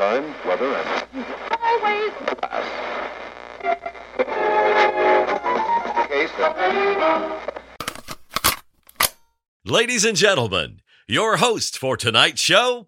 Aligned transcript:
time, 0.00 0.34
weather, 0.46 0.64
and 0.64 1.26
Always. 1.60 2.12
class. 2.40 2.64
Case 6.08 6.30
that 6.38 7.40
Ladies 9.66 10.06
and 10.06 10.16
gentlemen, 10.16 10.80
your 11.06 11.36
host 11.36 11.76
for 11.76 11.98
tonight's 11.98 12.40
show, 12.40 12.86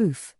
Oof. 0.00 0.34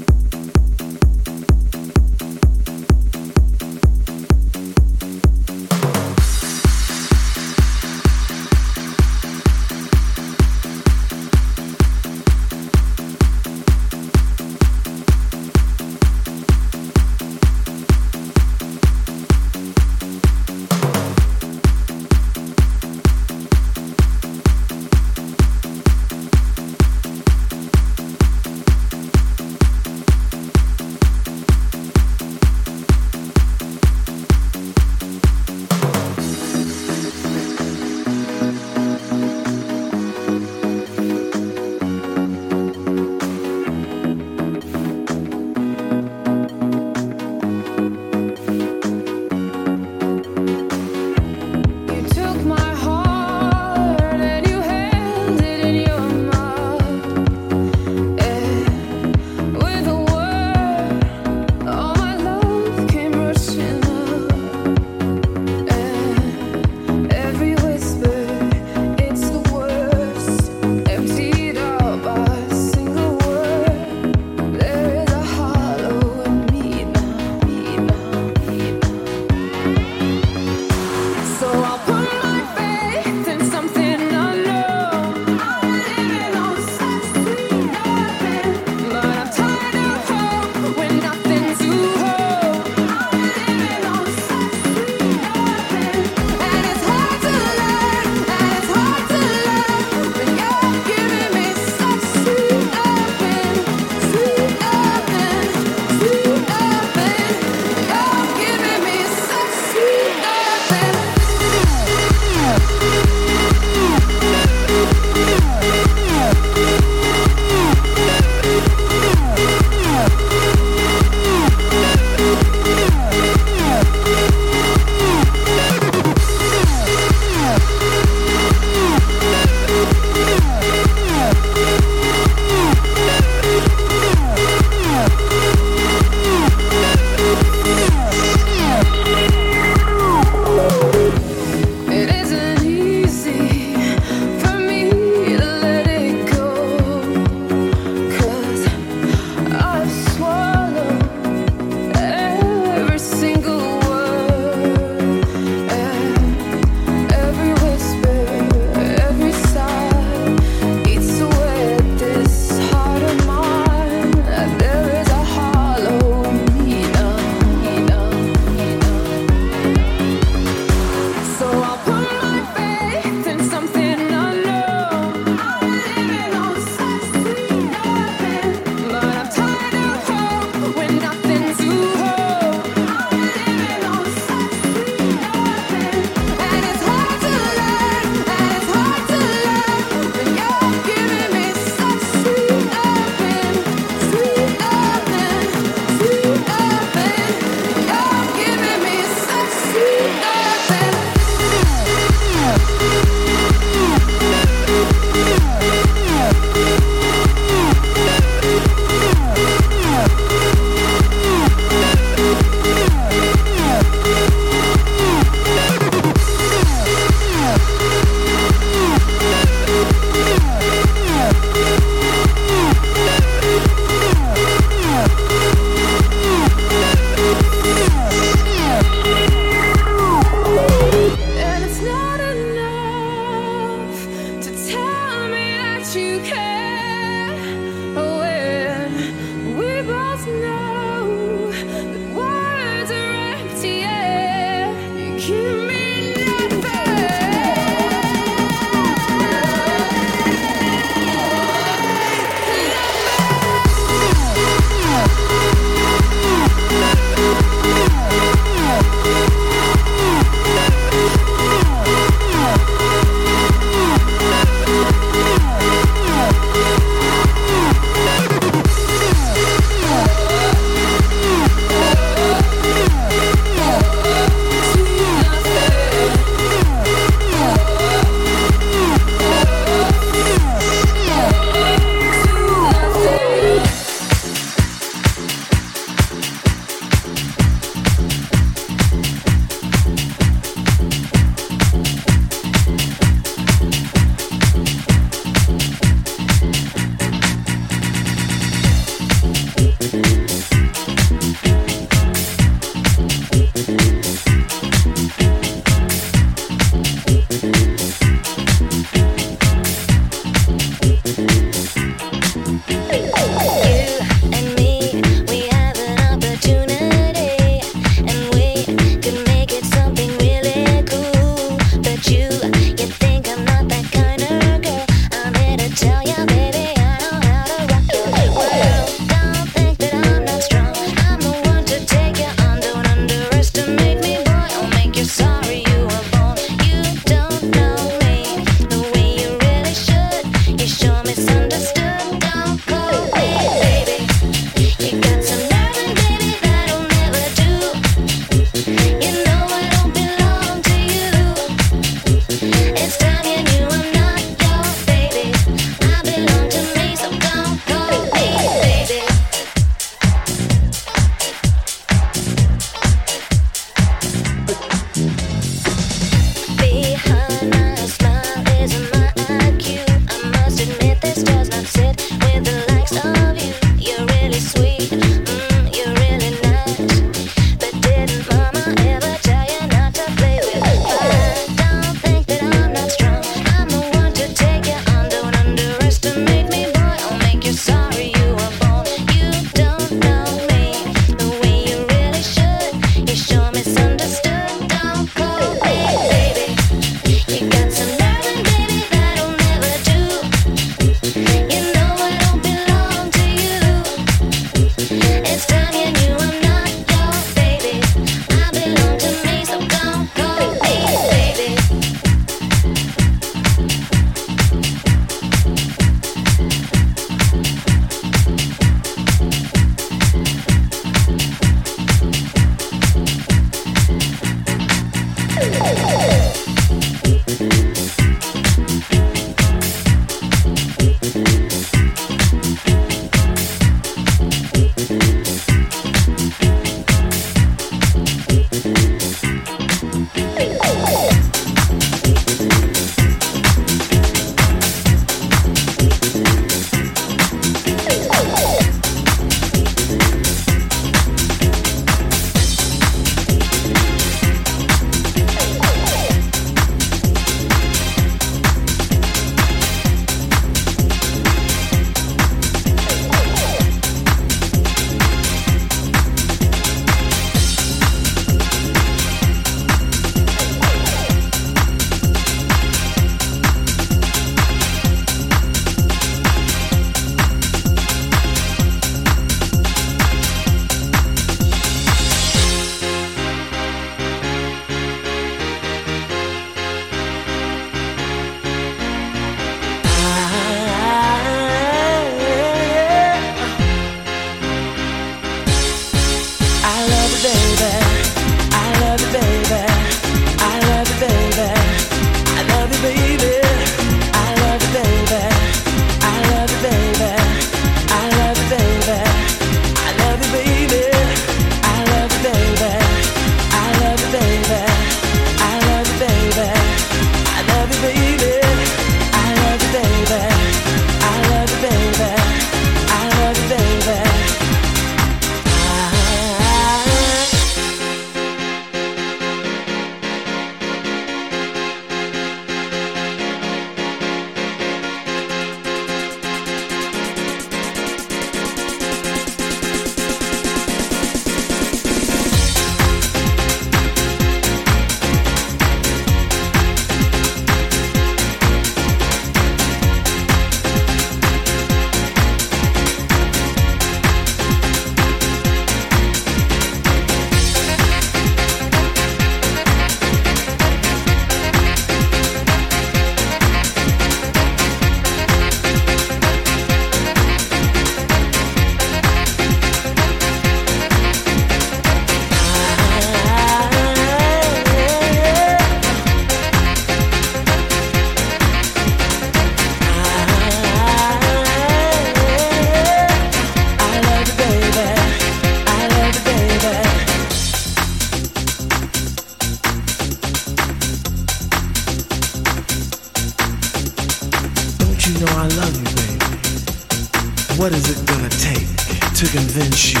What 597.64 597.72
is 597.72 597.88
it 597.88 598.06
gonna 598.06 598.28
take 598.28 598.68
to 599.16 599.26
convince 599.26 599.94
you 599.94 600.00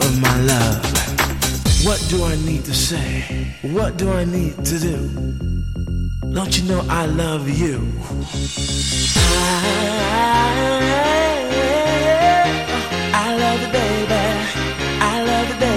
of 0.00 0.20
my 0.20 0.38
love? 0.42 0.84
What 1.82 1.98
do 2.10 2.24
I 2.24 2.36
need 2.44 2.66
to 2.66 2.74
say? 2.74 3.56
What 3.62 3.96
do 3.96 4.12
I 4.12 4.26
need 4.26 4.62
to 4.66 4.78
do? 4.78 5.08
Don't 6.34 6.54
you 6.58 6.68
know 6.68 6.84
I 6.90 7.06
love 7.06 7.48
you? 7.48 7.80
I, 9.16 9.64
I 13.14 13.34
love 13.44 13.60
you, 13.62 13.70
baby. 13.72 14.14
I 15.00 15.24
love 15.24 15.48
you, 15.48 15.54
baby. 15.54 15.69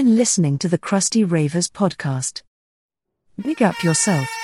Been 0.00 0.16
listening 0.16 0.56
to 0.60 0.68
the 0.70 0.78
Crusty 0.78 1.24
Ravers 1.24 1.68
podcast. 1.68 2.40
Big 3.38 3.60
up 3.60 3.84
yourself. 3.84 4.39